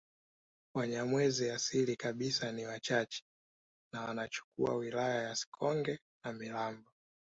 [0.75, 3.23] Wanyamwezi asili kabisa ni wachache
[3.93, 6.91] na wanachukua wilaya ya Sikonge na Mirambo